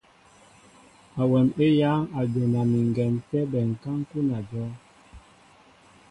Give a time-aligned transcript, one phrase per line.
[1.21, 4.71] Awɛm éyáŋ a jona mi ŋgɛn tɛ́ bɛnká ń kúná ajɔ́w.